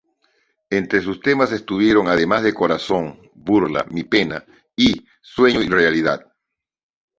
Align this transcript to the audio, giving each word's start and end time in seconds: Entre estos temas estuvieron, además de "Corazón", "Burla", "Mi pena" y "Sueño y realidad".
Entre 0.71 0.97
estos 0.97 1.19
temas 1.19 1.51
estuvieron, 1.51 2.07
además 2.07 2.41
de 2.41 2.55
"Corazón", 2.55 3.21
"Burla", 3.35 3.85
"Mi 3.91 4.03
pena" 4.03 4.43
y 4.75 5.05
"Sueño 5.21 5.61
y 5.61 5.67
realidad". 5.69 6.25